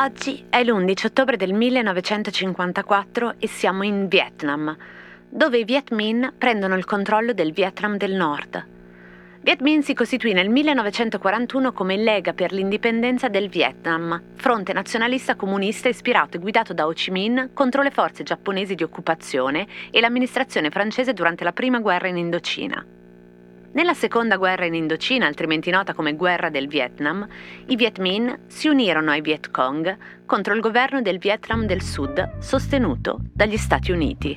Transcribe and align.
Oggi 0.00 0.44
è 0.48 0.62
l'11 0.62 1.06
ottobre 1.06 1.36
del 1.36 1.52
1954 1.52 3.34
e 3.38 3.48
siamo 3.48 3.82
in 3.82 4.06
Vietnam, 4.06 4.76
dove 5.28 5.58
i 5.58 5.64
Viet 5.64 5.90
Minh 5.90 6.32
prendono 6.38 6.76
il 6.76 6.84
controllo 6.84 7.32
del 7.32 7.52
Vietnam 7.52 7.96
del 7.96 8.12
Nord. 8.12 8.66
Viet 9.40 9.60
Minh 9.60 9.82
si 9.82 9.94
costituì 9.94 10.32
nel 10.32 10.50
1941 10.50 11.72
come 11.72 11.96
Lega 11.96 12.32
per 12.32 12.52
l'indipendenza 12.52 13.28
del 13.28 13.48
Vietnam, 13.48 14.22
fronte 14.34 14.72
nazionalista 14.72 15.36
comunista 15.36 15.88
ispirato 15.88 16.36
e 16.36 16.40
guidato 16.40 16.72
da 16.72 16.86
Ho 16.86 16.92
Chi 16.92 17.10
Minh 17.10 17.50
contro 17.52 17.82
le 17.82 17.90
forze 17.90 18.22
giapponesi 18.22 18.74
di 18.74 18.82
occupazione 18.82 19.66
e 19.90 20.00
l'amministrazione 20.00 20.70
francese 20.70 21.12
durante 21.12 21.44
la 21.44 21.52
prima 21.52 21.80
guerra 21.80 22.08
in 22.08 22.18
Indocina. 22.18 22.84
Nella 23.78 23.94
seconda 23.94 24.38
guerra 24.38 24.66
in 24.66 24.74
Indocina, 24.74 25.26
altrimenti 25.26 25.70
nota 25.70 25.94
come 25.94 26.16
guerra 26.16 26.50
del 26.50 26.66
Vietnam, 26.66 27.24
i 27.66 27.76
Viet 27.76 28.00
Minh 28.00 28.40
si 28.48 28.66
unirono 28.66 29.12
ai 29.12 29.20
Viet 29.20 29.52
Cong 29.52 29.96
contro 30.26 30.52
il 30.52 30.60
governo 30.60 31.00
del 31.00 31.18
Vietnam 31.18 31.64
del 31.64 31.80
Sud 31.80 32.40
sostenuto 32.40 33.20
dagli 33.32 33.56
Stati 33.56 33.92
Uniti. 33.92 34.36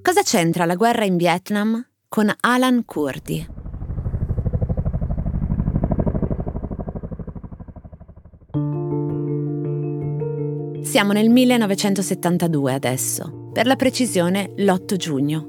Cosa 0.00 0.22
c'entra 0.22 0.64
la 0.64 0.76
guerra 0.76 1.04
in 1.04 1.16
Vietnam 1.16 1.84
con 2.06 2.32
Alan 2.42 2.84
Kurdi? 2.84 3.57
Siamo 10.88 11.12
nel 11.12 11.28
1972 11.28 12.72
adesso, 12.72 13.50
per 13.52 13.66
la 13.66 13.76
precisione 13.76 14.54
l'8 14.56 14.96
giugno. 14.96 15.48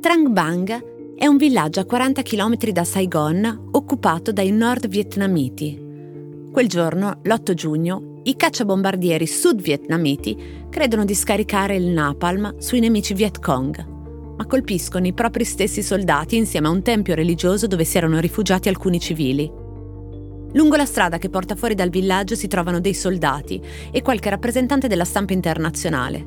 Trang 0.00 0.28
Bang 0.28 1.16
è 1.16 1.26
un 1.26 1.36
villaggio 1.36 1.80
a 1.80 1.84
40 1.84 2.22
km 2.22 2.56
da 2.70 2.84
Saigon 2.84 3.70
occupato 3.72 4.30
dai 4.30 4.52
nord 4.52 4.86
vietnamiti. 4.86 5.76
Quel 6.52 6.68
giorno, 6.68 7.18
l'8 7.20 7.52
giugno, 7.54 8.20
i 8.22 8.36
cacciabombardieri 8.36 9.26
sud-vietnamiti 9.26 10.68
credono 10.70 11.04
di 11.04 11.16
scaricare 11.16 11.74
il 11.74 11.86
napalm 11.88 12.56
sui 12.58 12.78
nemici 12.78 13.12
Viet 13.12 13.40
Cong 13.40 13.94
ma 14.36 14.46
colpiscono 14.46 15.06
i 15.06 15.14
propri 15.14 15.44
stessi 15.44 15.82
soldati 15.82 16.36
insieme 16.36 16.68
a 16.68 16.70
un 16.70 16.82
tempio 16.82 17.14
religioso 17.14 17.66
dove 17.66 17.84
si 17.84 17.96
erano 17.96 18.20
rifugiati 18.20 18.68
alcuni 18.68 19.00
civili. 19.00 19.50
Lungo 20.56 20.76
la 20.76 20.86
strada 20.86 21.18
che 21.18 21.28
porta 21.28 21.54
fuori 21.54 21.74
dal 21.74 21.90
villaggio 21.90 22.34
si 22.34 22.48
trovano 22.48 22.80
dei 22.80 22.94
soldati 22.94 23.62
e 23.92 24.00
qualche 24.00 24.30
rappresentante 24.30 24.88
della 24.88 25.04
stampa 25.04 25.34
internazionale. 25.34 26.26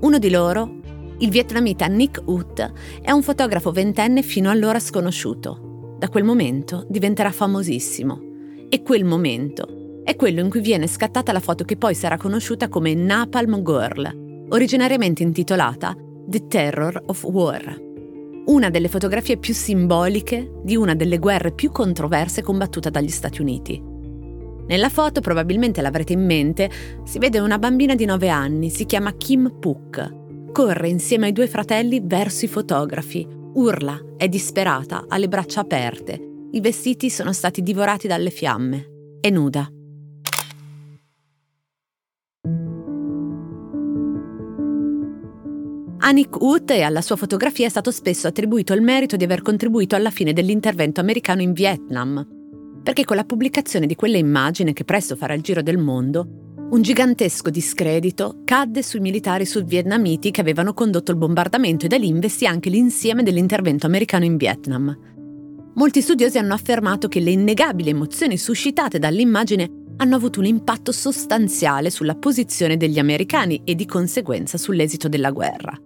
Uno 0.00 0.18
di 0.18 0.28
loro, 0.28 0.80
il 1.18 1.30
vietnamita 1.30 1.86
Nick 1.86 2.20
Ut, 2.24 2.72
è 3.00 3.12
un 3.12 3.22
fotografo 3.22 3.70
ventenne 3.70 4.22
fino 4.22 4.50
allora 4.50 4.80
sconosciuto. 4.80 5.94
Da 6.00 6.08
quel 6.08 6.24
momento 6.24 6.84
diventerà 6.88 7.30
famosissimo. 7.30 8.20
E 8.68 8.82
quel 8.82 9.04
momento 9.04 10.00
è 10.02 10.16
quello 10.16 10.40
in 10.40 10.50
cui 10.50 10.60
viene 10.60 10.88
scattata 10.88 11.30
la 11.30 11.38
foto 11.38 11.62
che 11.62 11.76
poi 11.76 11.94
sarà 11.94 12.16
conosciuta 12.16 12.68
come 12.68 12.92
Napalm 12.94 13.62
Girl, 13.62 14.46
originariamente 14.48 15.22
intitolata 15.22 15.96
The 16.26 16.48
Terror 16.48 17.00
of 17.06 17.22
War, 17.22 17.83
una 18.46 18.70
delle 18.70 18.88
fotografie 18.88 19.38
più 19.38 19.54
simboliche 19.54 20.52
di 20.62 20.76
una 20.76 20.94
delle 20.94 21.18
guerre 21.18 21.52
più 21.52 21.70
controverse 21.70 22.42
combattuta 22.42 22.90
dagli 22.90 23.08
Stati 23.08 23.40
Uniti. 23.40 23.82
Nella 24.66 24.88
foto, 24.88 25.20
probabilmente 25.20 25.82
l'avrete 25.82 26.14
in 26.14 26.24
mente, 26.24 26.70
si 27.04 27.18
vede 27.18 27.38
una 27.38 27.58
bambina 27.58 27.94
di 27.94 28.04
9 28.04 28.28
anni, 28.28 28.70
si 28.70 28.86
chiama 28.86 29.14
Kim 29.14 29.58
Puk. 29.58 30.22
Corre 30.52 30.88
insieme 30.88 31.26
ai 31.26 31.32
due 31.32 31.46
fratelli 31.46 32.00
verso 32.02 32.44
i 32.44 32.48
fotografi, 32.48 33.26
urla, 33.54 33.98
è 34.16 34.28
disperata, 34.28 35.04
ha 35.08 35.18
le 35.18 35.28
braccia 35.28 35.60
aperte. 35.60 36.18
I 36.52 36.60
vestiti 36.60 37.10
sono 37.10 37.32
stati 37.32 37.62
divorati 37.62 38.06
dalle 38.06 38.30
fiamme. 38.30 39.18
È 39.20 39.28
nuda. 39.30 39.68
A 46.06 46.10
Nick 46.10 46.38
Wood 46.38 46.68
e 46.68 46.82
alla 46.82 47.00
sua 47.00 47.16
fotografia 47.16 47.64
è 47.64 47.70
stato 47.70 47.90
spesso 47.90 48.26
attribuito 48.26 48.74
il 48.74 48.82
merito 48.82 49.16
di 49.16 49.24
aver 49.24 49.40
contribuito 49.40 49.96
alla 49.96 50.10
fine 50.10 50.34
dell'intervento 50.34 51.00
americano 51.00 51.40
in 51.40 51.54
Vietnam, 51.54 52.28
perché 52.82 53.06
con 53.06 53.16
la 53.16 53.24
pubblicazione 53.24 53.86
di 53.86 53.94
quelle 53.94 54.18
immagini 54.18 54.74
che 54.74 54.84
presto 54.84 55.16
farà 55.16 55.32
il 55.32 55.40
giro 55.40 55.62
del 55.62 55.78
mondo, 55.78 56.56
un 56.68 56.82
gigantesco 56.82 57.48
discredito 57.48 58.42
cadde 58.44 58.82
sui 58.82 59.00
militari 59.00 59.46
sudvietnamiti 59.46 60.30
che 60.30 60.42
avevano 60.42 60.74
condotto 60.74 61.10
il 61.10 61.16
bombardamento 61.16 61.86
e 61.86 61.88
da 61.88 61.96
lì 61.96 62.08
investì 62.08 62.44
anche 62.46 62.68
l'insieme 62.68 63.22
dell'intervento 63.22 63.86
americano 63.86 64.26
in 64.26 64.36
Vietnam. 64.36 64.94
Molti 65.72 66.02
studiosi 66.02 66.36
hanno 66.36 66.52
affermato 66.52 67.08
che 67.08 67.20
le 67.20 67.30
innegabili 67.30 67.88
emozioni 67.88 68.36
suscitate 68.36 68.98
dall'immagine 68.98 69.70
hanno 69.96 70.16
avuto 70.16 70.40
un 70.40 70.44
impatto 70.44 70.92
sostanziale 70.92 71.88
sulla 71.88 72.14
posizione 72.14 72.76
degli 72.76 72.98
americani 72.98 73.62
e 73.64 73.74
di 73.74 73.86
conseguenza 73.86 74.58
sull'esito 74.58 75.08
della 75.08 75.30
guerra. 75.30 75.80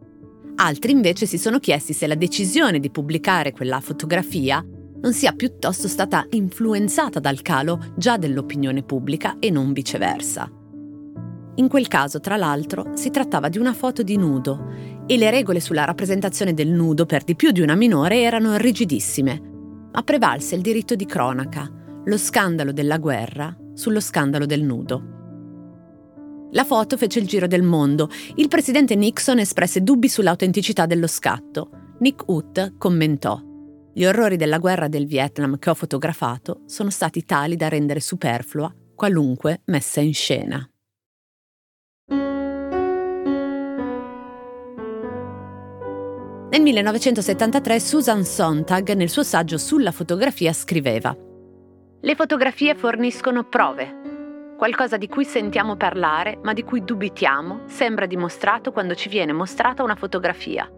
Altri 0.60 0.90
invece 0.90 1.24
si 1.26 1.38
sono 1.38 1.60
chiesti 1.60 1.92
se 1.92 2.08
la 2.08 2.16
decisione 2.16 2.80
di 2.80 2.90
pubblicare 2.90 3.52
quella 3.52 3.78
fotografia 3.78 4.64
non 5.00 5.12
sia 5.12 5.30
piuttosto 5.30 5.86
stata 5.86 6.26
influenzata 6.30 7.20
dal 7.20 7.42
calo 7.42 7.92
già 7.96 8.16
dell'opinione 8.16 8.82
pubblica 8.82 9.36
e 9.38 9.50
non 9.50 9.72
viceversa. 9.72 10.50
In 11.54 11.68
quel 11.68 11.86
caso, 11.86 12.18
tra 12.18 12.36
l'altro, 12.36 12.90
si 12.94 13.10
trattava 13.10 13.48
di 13.48 13.58
una 13.58 13.72
foto 13.72 14.02
di 14.02 14.16
nudo 14.16 14.72
e 15.06 15.16
le 15.16 15.30
regole 15.30 15.60
sulla 15.60 15.84
rappresentazione 15.84 16.54
del 16.54 16.68
nudo 16.68 17.06
per 17.06 17.22
di 17.22 17.36
più 17.36 17.52
di 17.52 17.60
una 17.60 17.76
minore 17.76 18.20
erano 18.20 18.56
rigidissime, 18.56 19.40
ma 19.92 20.02
prevalse 20.02 20.56
il 20.56 20.60
diritto 20.60 20.96
di 20.96 21.06
cronaca, 21.06 21.70
lo 22.04 22.18
scandalo 22.18 22.72
della 22.72 22.98
guerra 22.98 23.56
sullo 23.74 24.00
scandalo 24.00 24.44
del 24.44 24.62
nudo. 24.64 25.17
La 26.52 26.64
foto 26.64 26.96
fece 26.96 27.18
il 27.18 27.26
giro 27.26 27.46
del 27.46 27.62
mondo. 27.62 28.08
Il 28.36 28.48
presidente 28.48 28.94
Nixon 28.94 29.38
espresse 29.38 29.82
dubbi 29.82 30.08
sull'autenticità 30.08 30.86
dello 30.86 31.06
scatto. 31.06 31.70
Nick 31.98 32.22
Ut 32.26 32.76
commentò: 32.78 33.38
Gli 33.92 34.04
orrori 34.04 34.36
della 34.36 34.58
guerra 34.58 34.88
del 34.88 35.06
Vietnam 35.06 35.58
che 35.58 35.68
ho 35.68 35.74
fotografato 35.74 36.62
sono 36.66 36.90
stati 36.90 37.24
tali 37.24 37.56
da 37.56 37.68
rendere 37.68 38.00
superflua 38.00 38.74
qualunque 38.94 39.60
messa 39.66 40.00
in 40.00 40.14
scena. 40.14 40.68
Nel 46.50 46.62
1973 46.62 47.78
Susan 47.78 48.24
Sontag 48.24 48.94
nel 48.94 49.10
suo 49.10 49.22
saggio 49.22 49.58
sulla 49.58 49.92
fotografia 49.92 50.52
scriveva 50.54 51.14
Le 52.00 52.14
fotografie 52.14 52.74
forniscono 52.74 53.44
prove, 53.44 54.07
Qualcosa 54.58 54.96
di 54.96 55.06
cui 55.06 55.24
sentiamo 55.24 55.76
parlare, 55.76 56.36
ma 56.42 56.52
di 56.52 56.64
cui 56.64 56.82
dubitiamo, 56.82 57.60
sembra 57.66 58.06
dimostrato 58.06 58.72
quando 58.72 58.96
ci 58.96 59.08
viene 59.08 59.32
mostrata 59.32 59.84
una 59.84 59.94
fotografia. 59.94 60.68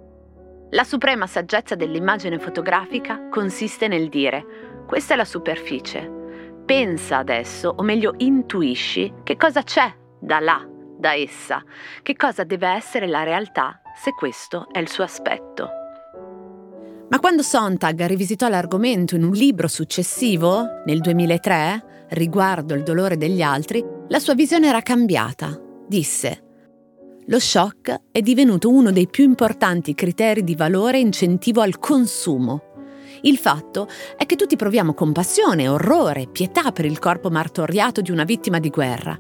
La 0.72 0.84
suprema 0.84 1.26
saggezza 1.26 1.76
dell'immagine 1.76 2.38
fotografica 2.38 3.30
consiste 3.30 3.88
nel 3.88 4.10
dire 4.10 4.84
questa 4.86 5.14
è 5.14 5.16
la 5.16 5.24
superficie. 5.24 6.62
Pensa 6.66 7.16
adesso, 7.16 7.72
o 7.74 7.82
meglio 7.82 8.12
intuisci, 8.18 9.14
che 9.22 9.38
cosa 9.38 9.62
c'è 9.62 9.90
da 10.20 10.40
là, 10.40 10.62
da 10.98 11.14
essa, 11.14 11.64
che 12.02 12.16
cosa 12.16 12.44
deve 12.44 12.68
essere 12.68 13.06
la 13.06 13.22
realtà 13.22 13.80
se 13.96 14.10
questo 14.10 14.68
è 14.70 14.78
il 14.78 14.90
suo 14.90 15.04
aspetto. 15.04 15.79
Ma 17.10 17.18
quando 17.18 17.42
Sontag 17.42 18.06
rivisitò 18.06 18.48
l'argomento 18.48 19.16
in 19.16 19.24
un 19.24 19.32
libro 19.32 19.66
successivo, 19.66 20.82
nel 20.86 21.00
2003, 21.00 22.06
riguardo 22.10 22.74
il 22.74 22.84
dolore 22.84 23.16
degli 23.16 23.42
altri, 23.42 23.84
la 24.06 24.20
sua 24.20 24.34
visione 24.34 24.68
era 24.68 24.80
cambiata. 24.80 25.60
Disse, 25.88 26.42
lo 27.26 27.40
shock 27.40 28.02
è 28.12 28.20
divenuto 28.20 28.70
uno 28.70 28.92
dei 28.92 29.08
più 29.08 29.24
importanti 29.24 29.92
criteri 29.92 30.44
di 30.44 30.54
valore 30.54 30.98
e 30.98 31.00
incentivo 31.00 31.62
al 31.62 31.80
consumo. 31.80 32.62
Il 33.22 33.38
fatto 33.38 33.88
è 34.16 34.24
che 34.24 34.36
tutti 34.36 34.54
proviamo 34.54 34.94
compassione, 34.94 35.66
orrore, 35.66 36.28
pietà 36.30 36.70
per 36.70 36.84
il 36.84 37.00
corpo 37.00 37.28
martoriato 37.28 38.02
di 38.02 38.12
una 38.12 38.24
vittima 38.24 38.60
di 38.60 38.70
guerra, 38.70 39.18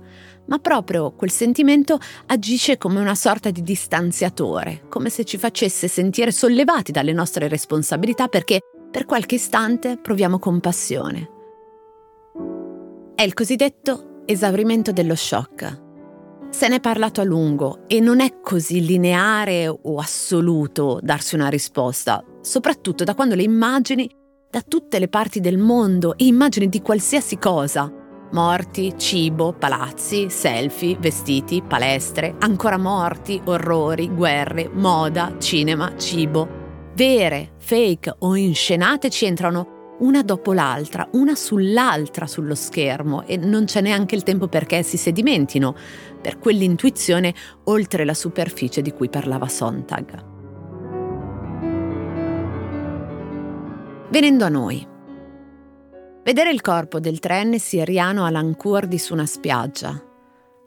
ma 0.50 0.58
proprio 0.58 1.12
quel 1.12 1.30
sentimento 1.30 1.98
agisce 2.26 2.76
come 2.76 3.00
una 3.00 3.14
sorta 3.14 3.50
di 3.50 3.62
distanziatore, 3.62 4.82
come 4.88 5.08
se 5.08 5.24
ci 5.24 5.38
facesse 5.38 5.88
sentire 5.88 6.32
sollevati 6.32 6.92
dalle 6.92 7.12
nostre 7.12 7.48
responsabilità 7.48 8.28
perché 8.28 8.60
per 8.90 9.06
qualche 9.06 9.36
istante 9.36 9.96
proviamo 9.96 10.38
compassione. 10.38 11.30
È 13.14 13.22
il 13.22 13.34
cosiddetto 13.34 14.22
esaurimento 14.24 14.92
dello 14.92 15.14
shock. 15.14 15.88
Se 16.50 16.66
ne 16.66 16.76
è 16.76 16.80
parlato 16.80 17.20
a 17.20 17.24
lungo 17.24 17.84
e 17.86 18.00
non 18.00 18.18
è 18.18 18.40
così 18.40 18.84
lineare 18.84 19.68
o 19.68 19.98
assoluto 19.98 20.98
darsi 21.00 21.36
una 21.36 21.48
risposta, 21.48 22.24
soprattutto 22.40 23.04
da 23.04 23.14
quando 23.14 23.36
le 23.36 23.44
immagini 23.44 24.10
da 24.50 24.62
tutte 24.62 24.98
le 24.98 25.06
parti 25.06 25.38
del 25.38 25.58
mondo 25.58 26.16
e 26.16 26.24
immagini 26.24 26.68
di 26.68 26.82
qualsiasi 26.82 27.38
cosa 27.38 27.99
Morti, 28.32 28.94
cibo, 28.96 29.52
palazzi, 29.52 30.30
selfie, 30.30 30.96
vestiti, 31.00 31.62
palestre, 31.66 32.36
ancora 32.38 32.78
morti, 32.78 33.40
orrori, 33.44 34.08
guerre, 34.08 34.70
moda, 34.72 35.34
cinema, 35.38 35.96
cibo. 35.96 36.48
Vere, 36.94 37.54
fake 37.58 38.14
o 38.20 38.36
inscenate 38.36 39.10
ci 39.10 39.24
entrano 39.24 39.96
una 39.98 40.22
dopo 40.22 40.52
l'altra, 40.52 41.08
una 41.12 41.34
sull'altra 41.34 42.28
sullo 42.28 42.54
schermo 42.54 43.26
e 43.26 43.36
non 43.36 43.64
c'è 43.64 43.80
neanche 43.80 44.14
il 44.14 44.22
tempo 44.22 44.46
perché 44.46 44.84
si 44.84 44.96
sedimentino 44.96 45.74
per 46.22 46.38
quell'intuizione 46.38 47.34
oltre 47.64 48.04
la 48.04 48.14
superficie 48.14 48.80
di 48.80 48.92
cui 48.92 49.08
parlava 49.08 49.48
Sontag. 49.48 50.24
Venendo 54.08 54.44
a 54.44 54.48
noi. 54.48 54.89
Vedere 56.30 56.52
il 56.52 56.60
corpo 56.60 57.00
del 57.00 57.18
tren 57.18 57.58
siriano 57.58 58.24
Alan 58.24 58.54
Kurdi 58.54 58.98
su 58.98 59.14
una 59.14 59.26
spiaggia 59.26 60.00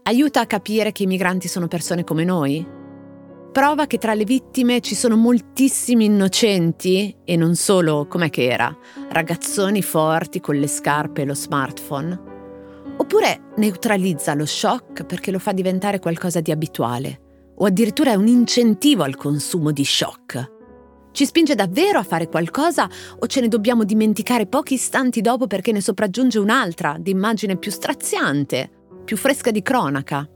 aiuta 0.03 0.41
a 0.41 0.45
capire 0.45 0.91
che 0.91 1.03
i 1.03 1.05
migranti 1.05 1.47
sono 1.47 1.69
persone 1.69 2.03
come 2.03 2.25
noi? 2.25 2.67
Prova 3.53 3.87
che 3.87 3.97
tra 3.97 4.13
le 4.13 4.25
vittime 4.25 4.81
ci 4.81 4.93
sono 4.93 5.15
moltissimi 5.15 6.03
innocenti 6.03 7.15
e 7.23 7.37
non 7.37 7.55
solo, 7.55 8.07
com'è 8.09 8.29
che 8.29 8.49
era, 8.49 8.77
ragazzoni 9.07 9.81
forti 9.81 10.41
con 10.41 10.57
le 10.57 10.67
scarpe 10.67 11.21
e 11.21 11.25
lo 11.25 11.33
smartphone? 11.33 12.21
Oppure 12.97 13.53
neutralizza 13.55 14.33
lo 14.33 14.45
shock 14.45 15.05
perché 15.05 15.31
lo 15.31 15.39
fa 15.39 15.53
diventare 15.53 15.99
qualcosa 15.99 16.41
di 16.41 16.51
abituale 16.51 17.53
o 17.55 17.63
addirittura 17.63 18.11
è 18.11 18.15
un 18.15 18.27
incentivo 18.27 19.03
al 19.03 19.15
consumo 19.15 19.71
di 19.71 19.85
shock? 19.85 20.52
Ci 21.13 21.27
spinge 21.27 21.53
davvero 21.53 21.99
a 21.99 22.03
fare 22.03 22.27
qualcosa 22.27 22.89
o 23.19 23.27
ce 23.27 23.39
ne 23.39 23.47
dobbiamo 23.47 23.83
dimenticare 23.83 24.47
pochi 24.47 24.73
istanti 24.73 25.21
dopo 25.21 25.45
perché 25.45 25.71
ne 25.71 25.79
sopraggiunge 25.79 26.39
un'altra, 26.39 26.97
di 26.99 27.11
immagine 27.11 27.55
più 27.55 27.69
straziante, 27.69 28.67
più 29.05 29.15
fresca 29.15 29.51
di 29.51 29.61
cronaca? 29.61 30.27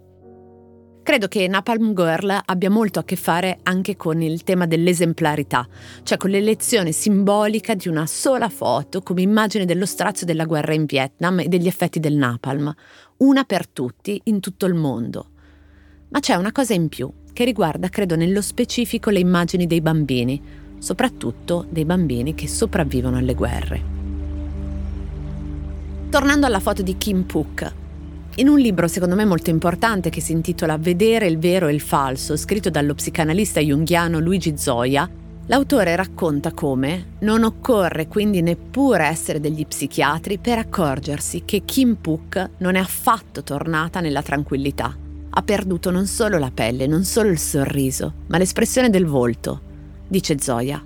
Credo 1.02 1.28
che 1.28 1.48
Napalm 1.48 1.96
Girl 1.96 2.42
abbia 2.46 2.70
molto 2.70 3.00
a 3.00 3.04
che 3.04 3.16
fare 3.16 3.58
anche 3.64 3.96
con 3.96 4.22
il 4.22 4.44
tema 4.44 4.68
dell'esemplarità, 4.68 5.68
cioè 6.04 6.16
con 6.16 6.30
l'elezione 6.30 6.92
simbolica 6.92 7.74
di 7.74 7.88
una 7.88 8.06
sola 8.06 8.48
foto 8.48 9.02
come 9.02 9.24
immagine 9.24 9.66
dello 9.66 9.88
strazio 9.88 10.28
della 10.28 10.46
guerra 10.46 10.76
in 10.76 10.86
Vietnam 10.86 11.40
e 11.40 11.48
degli 11.48 11.66
effetti 11.66 12.00
del 12.00 12.14
napalm, 12.14 12.72
una 13.18 13.46
per 13.46 13.68
tutti 13.68 14.22
in 14.26 14.40
tutto 14.42 14.68
il 14.68 14.76
mondo. 14.76 15.30
Ma 16.10 16.20
c'è 16.20 16.36
una 16.36 16.52
cosa 16.52 16.76
in 16.76 16.88
più, 16.88 17.12
che 17.34 17.46
riguarda, 17.46 17.90
credo, 17.90 18.16
nello 18.16 18.42
specifico 18.42 19.10
le 19.10 19.20
immagini 19.20 19.66
dei 19.66 19.82
bambini, 19.82 20.66
soprattutto 20.80 21.66
dei 21.70 21.86
bambini 21.86 22.36
che 22.36 22.48
sopravvivono 22.48 23.18
alle 23.18 23.34
guerre. 23.34 23.96
Tornando 26.10 26.46
alla 26.46 26.60
foto 26.60 26.82
di 26.82 26.98
Kim 26.98 27.24
Puk, 27.24 27.74
in 28.36 28.48
un 28.48 28.60
libro 28.60 28.88
secondo 28.88 29.16
me 29.16 29.26
molto 29.26 29.50
importante 29.50 30.10
che 30.10 30.22
si 30.22 30.32
intitola 30.32 30.78
Vedere 30.78 31.28
il 31.28 31.40
vero 31.40 31.68
e 31.68 31.74
il 31.74 31.82
falso, 31.82 32.38
scritto 32.38 32.70
dallo 32.70 32.94
psicanalista 32.94 33.60
junghiano 33.60 34.20
Luigi 34.20 34.56
Zoya, 34.58 35.10
l'autore 35.48 35.96
racconta 35.96 36.52
come 36.52 37.16
non 37.20 37.44
occorre 37.44 38.08
quindi 38.08 38.42
neppure 38.42 39.06
essere 39.06 39.40
degli 39.40 39.66
psichiatri 39.66 40.38
per 40.38 40.60
accorgersi 40.60 41.44
che 41.46 41.64
Kim 41.66 41.96
Puk 41.96 42.52
non 42.58 42.76
è 42.76 42.80
affatto 42.80 43.42
tornata 43.42 44.02
nella 44.02 44.22
tranquillità. 44.22 44.96
Ha 45.30 45.42
perduto 45.42 45.90
non 45.90 46.06
solo 46.06 46.38
la 46.38 46.52
pelle, 46.54 46.86
non 46.86 47.04
solo 47.04 47.30
il 47.30 47.40
sorriso, 47.40 48.14
ma 48.28 48.38
l'espressione 48.38 48.90
del 48.90 49.06
volto, 49.06 49.62
dice 50.08 50.40
Zoya. 50.40 50.84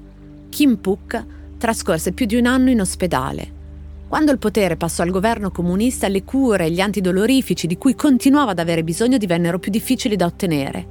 Kim 0.50 0.78
Puk 0.78 1.26
trascorse 1.58 2.12
più 2.12 2.26
di 2.26 2.36
un 2.36 2.46
anno 2.46 2.70
in 2.70 2.82
ospedale. 2.82 3.60
Quando 4.08 4.32
il 4.32 4.40
potere 4.40 4.76
passò 4.76 5.04
al 5.04 5.10
governo 5.10 5.52
comunista, 5.52 6.10
le 6.10 6.24
cure 6.24 6.66
e 6.66 6.72
gli 6.72 6.82
antidolorifici 6.82 7.66
di 7.66 7.78
cui 7.78 7.96
continuava 7.96 8.52
ad 8.52 8.60
avere 8.60 8.84
bisogno 8.84 9.18
divennero 9.18 9.58
più 9.58 9.72
difficili 9.72 10.18
da 10.18 10.26
ottenere. 10.26 10.86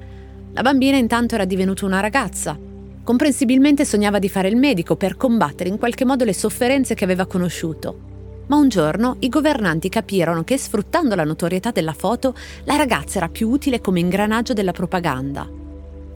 La 0.52 0.62
bambina 0.62 0.96
intanto 0.96 1.34
era 1.34 1.44
divenuta 1.44 1.84
una 1.84 2.00
ragazza. 2.00 2.58
Comprensibilmente 3.02 3.84
sognava 3.84 4.18
di 4.18 4.28
fare 4.28 4.48
il 4.48 4.56
medico 4.56 4.96
per 4.96 5.16
combattere 5.16 5.68
in 5.68 5.76
qualche 5.76 6.04
modo 6.06 6.24
le 6.24 6.32
sofferenze 6.32 6.94
che 6.94 7.04
aveva 7.04 7.26
conosciuto. 7.26 8.08
Ma 8.46 8.56
un 8.56 8.68
giorno 8.68 9.16
i 9.20 9.28
governanti 9.28 9.88
capirono 9.88 10.42
che 10.42 10.56
sfruttando 10.56 11.14
la 11.14 11.24
notorietà 11.24 11.70
della 11.72 11.92
foto, 11.92 12.34
la 12.64 12.76
ragazza 12.76 13.18
era 13.18 13.28
più 13.28 13.48
utile 13.48 13.80
come 13.80 14.00
ingranaggio 14.00 14.54
della 14.54 14.72
propaganda. 14.72 15.46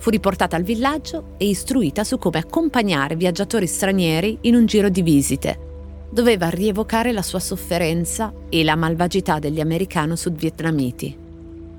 Fu 0.04 0.10
riportata 0.10 0.54
al 0.54 0.64
villaggio 0.64 1.34
e 1.38 1.46
istruita 1.46 2.04
su 2.04 2.18
come 2.18 2.38
accompagnare 2.38 3.16
viaggiatori 3.16 3.66
stranieri 3.66 4.36
in 4.42 4.54
un 4.54 4.66
giro 4.66 4.90
di 4.90 5.00
visite. 5.00 6.08
Doveva 6.10 6.50
rievocare 6.50 7.10
la 7.10 7.22
sua 7.22 7.40
sofferenza 7.40 8.30
e 8.50 8.62
la 8.64 8.76
malvagità 8.76 9.38
degli 9.38 9.60
americano-sudvietnamiti. 9.60 11.18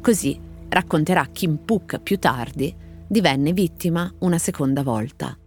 Così, 0.01 0.41
racconterà 0.69 1.27
Kim 1.31 1.57
Puk 1.57 1.99
più 1.99 2.17
tardi, 2.17 2.75
divenne 3.07 3.53
vittima 3.53 4.11
una 4.21 4.39
seconda 4.39 4.81
volta. 4.81 5.37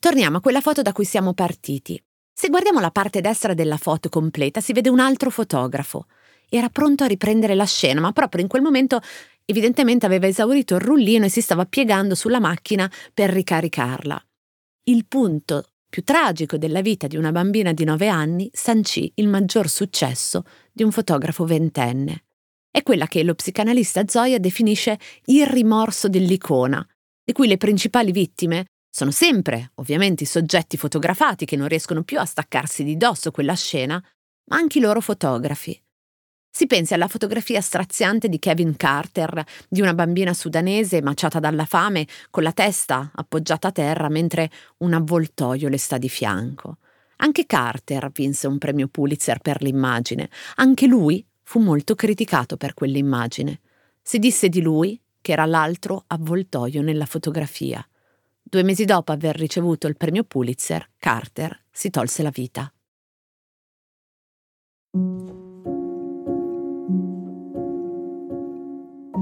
Torniamo 0.00 0.38
a 0.38 0.40
quella 0.40 0.60
foto 0.60 0.82
da 0.82 0.92
cui 0.92 1.04
siamo 1.04 1.32
partiti. 1.32 2.02
Se 2.32 2.48
guardiamo 2.48 2.80
la 2.80 2.90
parte 2.90 3.20
destra 3.20 3.54
della 3.54 3.76
foto 3.76 4.08
completa 4.08 4.60
si 4.60 4.72
vede 4.72 4.88
un 4.88 4.98
altro 4.98 5.30
fotografo. 5.30 6.06
Era 6.54 6.68
pronto 6.68 7.04
a 7.04 7.06
riprendere 7.06 7.54
la 7.54 7.64
scena, 7.64 8.00
ma 8.00 8.12
proprio 8.12 8.42
in 8.42 8.48
quel 8.48 8.60
momento 8.60 9.00
Evidentemente 9.44 10.06
aveva 10.06 10.26
esaurito 10.26 10.74
il 10.74 10.80
rullino 10.80 11.24
e 11.24 11.28
si 11.28 11.40
stava 11.40 11.66
piegando 11.66 12.14
sulla 12.14 12.40
macchina 12.40 12.90
per 13.12 13.30
ricaricarla. 13.30 14.24
Il 14.84 15.06
punto 15.06 15.66
più 15.88 16.02
tragico 16.04 16.56
della 16.56 16.80
vita 16.80 17.06
di 17.06 17.16
una 17.16 17.32
bambina 17.32 17.72
di 17.72 17.84
9 17.84 18.08
anni 18.08 18.48
sancì 18.52 19.12
il 19.16 19.28
maggior 19.28 19.68
successo 19.68 20.44
di 20.72 20.82
un 20.82 20.90
fotografo 20.90 21.44
ventenne. 21.44 22.24
È 22.70 22.82
quella 22.82 23.06
che 23.06 23.22
lo 23.22 23.34
psicanalista 23.34 24.04
Zoya 24.06 24.38
definisce 24.38 24.98
il 25.26 25.46
rimorso 25.46 26.08
dell'icona, 26.08 26.82
di 27.22 27.32
cui 27.32 27.46
le 27.46 27.58
principali 27.58 28.10
vittime 28.10 28.64
sono 28.90 29.10
sempre, 29.10 29.72
ovviamente, 29.74 30.22
i 30.22 30.26
soggetti 30.26 30.78
fotografati 30.78 31.44
che 31.44 31.56
non 31.56 31.68
riescono 31.68 32.02
più 32.02 32.18
a 32.18 32.24
staccarsi 32.24 32.84
di 32.84 32.96
dosso 32.96 33.30
quella 33.30 33.54
scena, 33.54 34.02
ma 34.50 34.56
anche 34.56 34.78
i 34.78 34.80
loro 34.80 35.00
fotografi. 35.02 35.78
Si 36.54 36.66
pensi 36.66 36.92
alla 36.92 37.08
fotografia 37.08 37.62
straziante 37.62 38.28
di 38.28 38.38
Kevin 38.38 38.76
Carter, 38.76 39.42
di 39.66 39.80
una 39.80 39.94
bambina 39.94 40.34
sudanese 40.34 41.00
maciata 41.00 41.40
dalla 41.40 41.64
fame, 41.64 42.06
con 42.28 42.42
la 42.42 42.52
testa 42.52 43.10
appoggiata 43.14 43.68
a 43.68 43.72
terra 43.72 44.10
mentre 44.10 44.50
un 44.78 44.92
avvoltoio 44.92 45.70
le 45.70 45.78
sta 45.78 45.96
di 45.96 46.10
fianco. 46.10 46.76
Anche 47.16 47.46
Carter 47.46 48.10
vinse 48.12 48.48
un 48.48 48.58
premio 48.58 48.88
Pulitzer 48.88 49.38
per 49.38 49.62
l'immagine. 49.62 50.28
Anche 50.56 50.86
lui 50.86 51.24
fu 51.42 51.58
molto 51.58 51.94
criticato 51.94 52.58
per 52.58 52.74
quell'immagine. 52.74 53.60
Si 54.02 54.18
disse 54.18 54.50
di 54.50 54.60
lui 54.60 55.00
che 55.22 55.32
era 55.32 55.46
l'altro 55.46 56.04
avvoltoio 56.06 56.82
nella 56.82 57.06
fotografia. 57.06 57.82
Due 58.42 58.62
mesi 58.62 58.84
dopo 58.84 59.10
aver 59.10 59.36
ricevuto 59.36 59.86
il 59.86 59.96
premio 59.96 60.22
Pulitzer, 60.22 60.86
Carter 60.98 61.62
si 61.70 61.88
tolse 61.88 62.22
la 62.22 62.30
vita. 62.30 62.70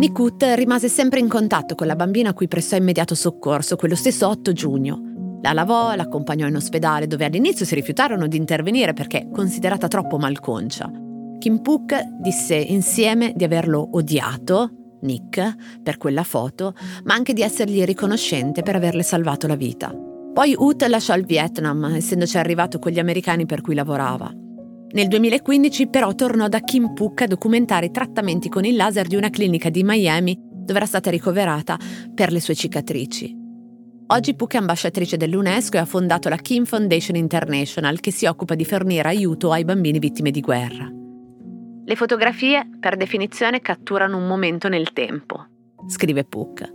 Nikut 0.00 0.42
rimase 0.54 0.88
sempre 0.88 1.20
in 1.20 1.28
contatto 1.28 1.74
con 1.74 1.86
la 1.86 1.94
bambina 1.94 2.30
a 2.30 2.32
cui 2.32 2.48
prestò 2.48 2.74
immediato 2.74 3.14
soccorso 3.14 3.76
quello 3.76 3.94
stesso 3.94 4.26
8 4.28 4.52
giugno. 4.54 5.38
La 5.42 5.52
lavò, 5.52 5.94
l'accompagnò 5.94 6.46
in 6.46 6.56
ospedale 6.56 7.06
dove 7.06 7.26
all'inizio 7.26 7.66
si 7.66 7.74
rifiutarono 7.74 8.26
di 8.26 8.38
intervenire 8.38 8.94
perché 8.94 9.28
considerata 9.30 9.88
troppo 9.88 10.16
malconcia. 10.16 10.90
Kim 11.38 11.60
Puk 11.60 12.02
disse 12.18 12.54
insieme 12.54 13.34
di 13.36 13.44
averlo 13.44 13.90
odiato, 13.92 14.70
Nick, 15.02 15.56
per 15.82 15.98
quella 15.98 16.22
foto, 16.22 16.72
ma 17.04 17.12
anche 17.12 17.34
di 17.34 17.42
essergli 17.42 17.84
riconoscente 17.84 18.62
per 18.62 18.76
averle 18.76 19.02
salvato 19.02 19.46
la 19.46 19.54
vita. 19.54 19.94
Poi 20.32 20.54
Ut 20.56 20.82
lasciò 20.84 21.14
il 21.14 21.26
Vietnam, 21.26 21.84
essendoci 21.94 22.38
arrivato 22.38 22.78
con 22.78 22.90
gli 22.90 22.98
americani 22.98 23.44
per 23.44 23.60
cui 23.60 23.74
lavorava. 23.74 24.32
Nel 24.92 25.06
2015 25.06 25.86
però 25.88 26.16
tornò 26.16 26.48
da 26.48 26.58
Kim 26.60 26.94
Puk 26.94 27.22
a 27.22 27.26
documentare 27.28 27.86
i 27.86 27.90
trattamenti 27.92 28.48
con 28.48 28.64
il 28.64 28.74
laser 28.74 29.06
di 29.06 29.14
una 29.14 29.30
clinica 29.30 29.70
di 29.70 29.84
Miami 29.84 30.36
dove 30.36 30.78
era 30.78 30.86
stata 30.86 31.10
ricoverata 31.10 31.78
per 32.12 32.32
le 32.32 32.40
sue 32.40 32.56
cicatrici. 32.56 33.32
Oggi 34.08 34.34
Puk 34.34 34.54
è 34.54 34.56
ambasciatrice 34.56 35.16
dell'UNESCO 35.16 35.76
e 35.76 35.80
ha 35.80 35.84
fondato 35.84 36.28
la 36.28 36.36
Kim 36.36 36.64
Foundation 36.64 37.14
International 37.14 38.00
che 38.00 38.10
si 38.10 38.26
occupa 38.26 38.56
di 38.56 38.64
fornire 38.64 39.08
aiuto 39.08 39.52
ai 39.52 39.64
bambini 39.64 40.00
vittime 40.00 40.32
di 40.32 40.40
guerra. 40.40 40.90
Le 41.84 41.94
fotografie, 41.94 42.68
per 42.80 42.96
definizione, 42.96 43.60
catturano 43.60 44.16
un 44.16 44.26
momento 44.26 44.68
nel 44.68 44.92
tempo, 44.92 45.46
scrive 45.86 46.24
Puk. 46.24 46.72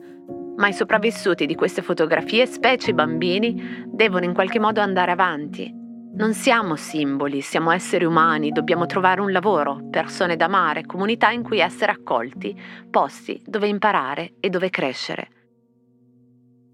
Ma 0.55 0.69
i 0.69 0.73
sopravvissuti 0.73 1.45
di 1.45 1.55
queste 1.55 1.81
fotografie, 1.81 2.45
specie 2.45 2.91
i 2.91 2.93
bambini, 2.93 3.83
devono 3.87 4.23
in 4.23 4.33
qualche 4.33 4.59
modo 4.59 4.79
andare 4.79 5.11
avanti 5.11 5.83
non 6.15 6.33
siamo 6.33 6.77
simboli, 6.77 7.41
siamo 7.41 7.71
esseri 7.71 8.05
umani, 8.05 8.51
dobbiamo 8.51 8.85
trovare 8.85 9.19
un 9.19 9.31
lavoro, 9.31 9.87
persone 9.89 10.37
da 10.37 10.45
amare, 10.45 10.85
comunità 10.85 11.29
in 11.29 11.43
cui 11.43 11.59
essere 11.59 11.91
accolti, 11.91 12.57
posti 12.89 13.41
dove 13.45 13.67
imparare 13.67 14.35
e 14.39 14.49
dove 14.49 14.69
crescere. 14.69 15.29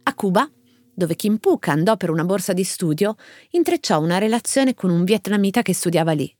A 0.03 0.13
Cuba, 0.13 0.47
dove 0.93 1.15
Kim 1.15 1.37
Puk 1.37 1.69
andò 1.69 1.97
per 1.97 2.11
una 2.11 2.23
borsa 2.23 2.53
di 2.53 2.63
studio, 2.63 3.15
intrecciò 3.51 3.99
una 3.99 4.19
relazione 4.19 4.75
con 4.75 4.91
un 4.91 5.03
vietnamita 5.03 5.63
che 5.63 5.73
studiava 5.73 6.11
lì. 6.11 6.31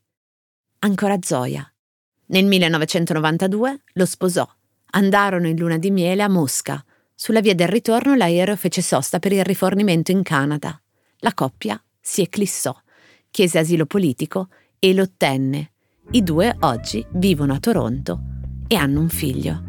ancora 0.84 1.16
Zoya. 1.20 1.66
Nel 2.26 2.44
1992 2.44 3.82
lo 3.92 4.06
sposò. 4.06 4.48
Andarono 4.94 5.46
in 5.46 5.56
luna 5.56 5.78
di 5.78 5.90
miele 5.90 6.22
a 6.22 6.28
Mosca. 6.28 6.84
Sulla 7.14 7.40
via 7.40 7.54
del 7.54 7.68
ritorno 7.68 8.14
l'aereo 8.14 8.56
fece 8.56 8.82
sosta 8.82 9.20
per 9.20 9.32
il 9.32 9.44
rifornimento 9.44 10.10
in 10.10 10.22
Canada. 10.22 10.80
La 11.18 11.34
coppia 11.34 11.80
si 12.00 12.20
eclissò, 12.20 12.76
chiese 13.32 13.58
asilo 13.58 13.86
politico 13.86 14.48
e 14.78 14.92
lo 14.92 15.04
ottenne. 15.04 15.70
I 16.10 16.22
due 16.22 16.54
oggi 16.60 17.04
vivono 17.12 17.54
a 17.54 17.58
Toronto 17.58 18.20
e 18.68 18.76
hanno 18.76 19.00
un 19.00 19.08
figlio. 19.08 19.62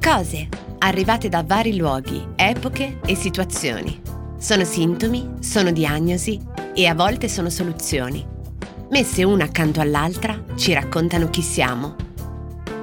Cose 0.00 0.48
arrivate 0.78 1.28
da 1.28 1.44
vari 1.44 1.76
luoghi, 1.76 2.20
epoche 2.34 2.98
e 3.06 3.14
situazioni. 3.14 4.00
Sono 4.38 4.64
sintomi, 4.64 5.36
sono 5.38 5.70
diagnosi 5.70 6.40
e 6.74 6.86
a 6.86 6.94
volte 6.94 7.28
sono 7.28 7.48
soluzioni. 7.48 8.26
Messe 8.90 9.22
una 9.22 9.44
accanto 9.44 9.80
all'altra 9.80 10.44
ci 10.56 10.72
raccontano 10.72 11.30
chi 11.30 11.42
siamo. 11.42 11.94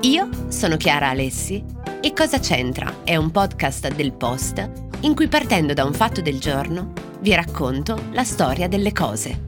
Io 0.01 0.29
sono 0.47 0.77
Chiara 0.77 1.09
Alessi 1.09 1.61
e 1.99 2.13
Cosa 2.13 2.39
c'entra 2.39 3.03
è 3.03 3.17
un 3.17 3.29
podcast 3.29 3.93
del 3.93 4.13
Post 4.13 4.86
in 5.01 5.13
cui 5.15 5.27
partendo 5.27 5.73
da 5.73 5.83
un 5.83 5.93
fatto 5.93 6.21
del 6.21 6.39
giorno 6.39 6.93
vi 7.19 7.33
racconto 7.33 8.09
la 8.11 8.23
storia 8.23 8.67
delle 8.67 8.91
cose. 8.91 9.46